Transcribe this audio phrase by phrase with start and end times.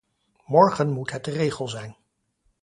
[0.45, 1.95] Morgen moet het de regel zijn.